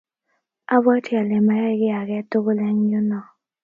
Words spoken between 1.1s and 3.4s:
ale maiyai kiy age tugul eng' yuno